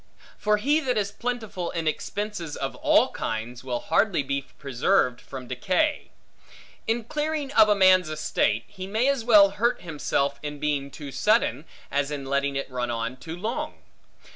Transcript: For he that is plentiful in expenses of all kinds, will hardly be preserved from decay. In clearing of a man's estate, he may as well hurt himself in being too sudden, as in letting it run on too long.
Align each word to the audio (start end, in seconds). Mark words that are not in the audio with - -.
For 0.35 0.57
he 0.57 0.79
that 0.79 0.97
is 0.97 1.11
plentiful 1.11 1.69
in 1.69 1.87
expenses 1.87 2.57
of 2.57 2.73
all 2.77 3.09
kinds, 3.11 3.63
will 3.63 3.81
hardly 3.81 4.23
be 4.23 4.47
preserved 4.57 5.21
from 5.21 5.45
decay. 5.47 6.09
In 6.87 7.03
clearing 7.03 7.51
of 7.51 7.69
a 7.69 7.75
man's 7.75 8.09
estate, 8.09 8.63
he 8.65 8.87
may 8.87 9.07
as 9.09 9.23
well 9.23 9.51
hurt 9.51 9.81
himself 9.83 10.39
in 10.41 10.57
being 10.59 10.89
too 10.89 11.11
sudden, 11.11 11.65
as 11.91 12.09
in 12.09 12.25
letting 12.25 12.55
it 12.55 12.67
run 12.71 12.89
on 12.89 13.15
too 13.17 13.37
long. 13.37 13.75